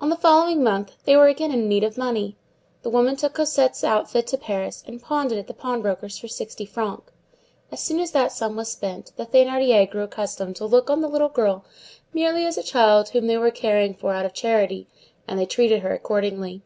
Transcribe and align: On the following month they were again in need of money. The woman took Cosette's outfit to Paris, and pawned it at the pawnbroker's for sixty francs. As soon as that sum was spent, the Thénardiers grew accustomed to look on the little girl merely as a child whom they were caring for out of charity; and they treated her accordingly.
On 0.00 0.08
the 0.08 0.14
following 0.16 0.62
month 0.62 0.92
they 1.04 1.16
were 1.16 1.26
again 1.26 1.50
in 1.50 1.68
need 1.68 1.82
of 1.82 1.98
money. 1.98 2.36
The 2.82 2.90
woman 2.90 3.16
took 3.16 3.34
Cosette's 3.34 3.82
outfit 3.82 4.28
to 4.28 4.38
Paris, 4.38 4.84
and 4.86 5.02
pawned 5.02 5.32
it 5.32 5.36
at 5.36 5.48
the 5.48 5.52
pawnbroker's 5.52 6.16
for 6.16 6.28
sixty 6.28 6.64
francs. 6.64 7.10
As 7.72 7.82
soon 7.82 7.98
as 7.98 8.12
that 8.12 8.30
sum 8.30 8.54
was 8.54 8.70
spent, 8.70 9.10
the 9.16 9.26
Thénardiers 9.26 9.90
grew 9.90 10.02
accustomed 10.04 10.54
to 10.54 10.64
look 10.64 10.88
on 10.90 11.00
the 11.00 11.08
little 11.08 11.28
girl 11.28 11.64
merely 12.14 12.46
as 12.46 12.56
a 12.56 12.62
child 12.62 13.08
whom 13.08 13.26
they 13.26 13.36
were 13.36 13.50
caring 13.50 13.94
for 13.94 14.12
out 14.14 14.24
of 14.24 14.32
charity; 14.32 14.86
and 15.26 15.40
they 15.40 15.44
treated 15.44 15.82
her 15.82 15.92
accordingly. 15.92 16.62